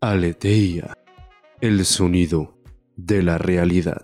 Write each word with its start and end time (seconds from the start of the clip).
Aleteia, 0.00 0.96
el 1.60 1.84
sonido 1.84 2.56
de 2.94 3.20
la 3.20 3.36
realidad. 3.36 4.00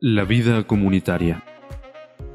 La 0.00 0.24
vida 0.24 0.66
comunitaria. 0.66 1.42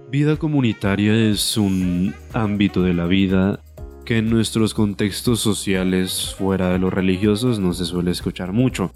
Vida 0.10 0.37
comunitaria 0.37 1.13
es 1.13 1.56
un 1.56 2.15
ámbito 2.33 2.81
de 2.81 2.96
la 2.96 3.06
vida 3.06 3.60
que 4.03 4.17
en 4.17 4.31
nuestros 4.31 4.74
contextos 4.74 5.40
sociales 5.40 6.33
fuera 6.36 6.70
de 6.70 6.79
los 6.79 6.92
religiosos 6.92 7.60
no 7.60 7.72
se 7.74 7.86
suele 7.86 8.10
escuchar 8.10 8.54
mucho. 8.54 8.92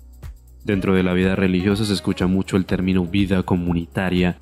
Dentro 0.63 0.95
de 0.95 1.03
la 1.03 1.13
vida 1.13 1.35
religiosa 1.35 1.85
se 1.85 1.93
escucha 1.93 2.25
mucho 2.25 2.57
el 2.57 2.65
término 2.65 3.05
vida 3.05 3.43
comunitaria, 3.43 4.39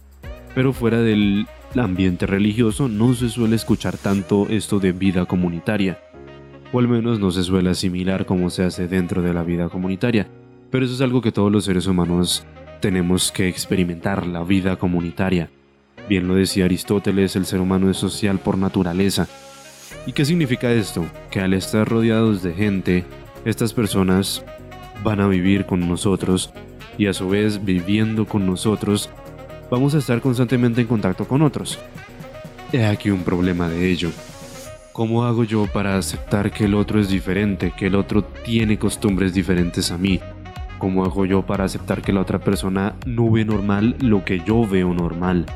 pero 0.56 0.72
fuera 0.72 1.02
del 1.02 1.46
ambiente 1.76 2.26
religioso 2.26 2.88
no 2.88 3.14
se 3.16 3.28
suele 3.28 3.58
escuchar 3.58 3.98
tanto 3.98 4.48
esto 4.48 4.80
de 4.80 4.94
vida 4.94 5.26
comunitaria 5.26 6.00
o 6.74 6.80
al 6.80 6.88
menos 6.88 7.20
no 7.20 7.32
se 7.32 7.44
suele 7.44 7.70
asimilar 7.70 8.26
como 8.26 8.50
se 8.50 8.64
hace 8.64 8.88
dentro 8.88 9.22
de 9.22 9.34
la 9.34 9.44
vida 9.44 9.70
comunitaria. 9.70 10.28
Pero 10.72 10.86
eso 10.86 10.96
es 10.96 11.02
algo 11.02 11.22
que 11.22 11.32
todos 11.32 11.52
los 11.52 11.66
seres 11.66 11.86
humanos 11.86 12.46
tenemos 12.82 13.32
que 13.32 13.48
experimentar, 13.48 14.26
la 14.26 14.44
vida 14.44 14.76
comunitaria. 14.76 15.50
Bien 16.10 16.28
lo 16.28 16.34
decía 16.34 16.66
Aristóteles, 16.66 17.36
el 17.36 17.46
ser 17.46 17.62
humano 17.62 17.90
es 17.92 17.98
social 17.98 18.40
por 18.40 18.58
naturaleza. 18.58 19.28
¿Y 20.08 20.14
qué 20.14 20.26
significa 20.26 20.72
esto? 20.72 21.06
Que 21.30 21.40
al 21.40 21.54
estar 21.54 21.88
rodeados 21.88 22.42
de 22.42 22.54
gente, 22.54 23.06
estas 23.46 23.72
personas 23.72 24.44
van 25.04 25.22
a 25.22 25.28
vivir 25.28 25.66
con 25.66 25.88
nosotros 25.88 26.52
y 26.98 27.06
a 27.06 27.14
su 27.14 27.30
vez 27.30 27.64
viviendo 27.64 28.26
con 28.26 28.46
nosotros, 28.48 29.12
vamos 29.70 29.94
a 29.94 30.00
estar 30.00 30.22
constantemente 30.22 30.82
en 30.82 30.88
contacto 30.88 31.26
con 31.26 31.44
otros. 31.44 31.78
He 32.72 32.84
aquí 32.84 33.12
un 33.12 33.24
problema 33.24 33.70
de 33.70 33.92
ello. 33.92 34.10
¿Cómo 34.94 35.26
hago 35.26 35.44
yo 35.44 35.66
para 35.66 35.98
aceptar 35.98 36.52
que 36.52 36.66
el 36.66 36.76
otro 36.76 37.00
es 37.00 37.10
diferente, 37.10 37.74
que 37.76 37.88
el 37.88 37.96
otro 37.96 38.24
tiene 38.24 38.78
costumbres 38.78 39.34
diferentes 39.34 39.90
a 39.90 39.98
mí? 39.98 40.20
¿Cómo 40.78 41.04
hago 41.04 41.26
yo 41.26 41.42
para 41.42 41.64
aceptar 41.64 42.04
que 42.04 42.14
la 42.14 42.22
otra 42.22 42.38
persona 42.38 42.94
no 43.04 43.32
ve 43.32 43.44
normal 43.44 43.96
lo 44.00 44.24
que 44.24 44.42
yo 44.42 44.68
veo 44.68 44.94
normal? 44.94 45.48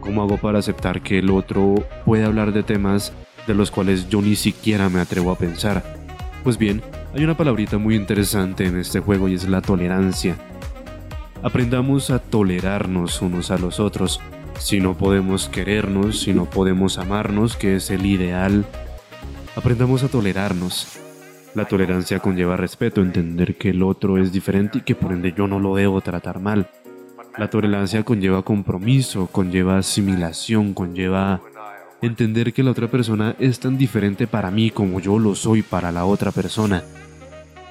¿Cómo 0.00 0.22
hago 0.22 0.36
para 0.36 0.58
aceptar 0.58 1.00
que 1.00 1.20
el 1.20 1.30
otro 1.30 1.86
puede 2.04 2.26
hablar 2.26 2.52
de 2.52 2.62
temas 2.62 3.14
de 3.46 3.54
los 3.54 3.70
cuales 3.70 4.10
yo 4.10 4.20
ni 4.20 4.36
siquiera 4.36 4.90
me 4.90 5.00
atrevo 5.00 5.30
a 5.30 5.38
pensar? 5.38 5.82
Pues 6.44 6.58
bien, 6.58 6.82
hay 7.14 7.24
una 7.24 7.34
palabrita 7.34 7.78
muy 7.78 7.94
interesante 7.94 8.66
en 8.66 8.76
este 8.78 9.00
juego 9.00 9.26
y 9.30 9.34
es 9.36 9.48
la 9.48 9.62
tolerancia. 9.62 10.36
Aprendamos 11.42 12.10
a 12.10 12.18
tolerarnos 12.18 13.22
unos 13.22 13.50
a 13.50 13.56
los 13.56 13.80
otros, 13.80 14.20
si 14.58 14.80
no 14.80 14.96
podemos 14.96 15.48
querernos, 15.48 16.20
si 16.20 16.32
no 16.32 16.46
podemos 16.46 16.98
amarnos, 16.98 17.56
que 17.56 17.76
es 17.76 17.90
el 17.90 18.06
ideal, 18.06 18.64
aprendamos 19.54 20.02
a 20.02 20.08
tolerarnos. 20.08 20.98
La 21.54 21.64
tolerancia 21.66 22.20
conlleva 22.20 22.56
respeto, 22.56 23.00
entender 23.00 23.56
que 23.56 23.70
el 23.70 23.82
otro 23.82 24.18
es 24.18 24.32
diferente 24.32 24.78
y 24.78 24.80
que 24.82 24.94
por 24.94 25.12
ende 25.12 25.32
yo 25.36 25.46
no 25.46 25.58
lo 25.58 25.76
debo 25.76 26.00
tratar 26.00 26.40
mal. 26.40 26.68
La 27.38 27.50
tolerancia 27.50 28.02
conlleva 28.02 28.42
compromiso, 28.42 29.26
conlleva 29.26 29.78
asimilación, 29.78 30.74
conlleva 30.74 31.40
entender 32.02 32.52
que 32.52 32.62
la 32.62 32.70
otra 32.70 32.88
persona 32.88 33.36
es 33.38 33.60
tan 33.60 33.78
diferente 33.78 34.26
para 34.26 34.50
mí 34.50 34.70
como 34.70 35.00
yo 35.00 35.18
lo 35.18 35.34
soy 35.34 35.62
para 35.62 35.92
la 35.92 36.04
otra 36.04 36.30
persona. 36.30 36.82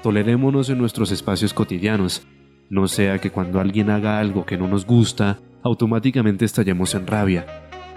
Tolerémonos 0.03 0.69
en 0.69 0.77
nuestros 0.77 1.11
espacios 1.11 1.53
cotidianos, 1.53 2.25
no 2.69 2.87
sea 2.87 3.19
que 3.19 3.31
cuando 3.31 3.59
alguien 3.59 3.89
haga 3.89 4.19
algo 4.19 4.45
que 4.45 4.57
no 4.57 4.67
nos 4.67 4.85
gusta, 4.85 5.39
automáticamente 5.65 6.45
estallemos 6.45 6.93
en 6.93 7.07
rabia. 7.07 7.45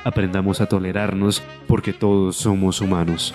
Aprendamos 0.02 0.62
a 0.62 0.66
tolerarnos 0.66 1.42
porque 1.66 1.92
todos 1.92 2.36
somos 2.36 2.80
humanos. 2.80 3.34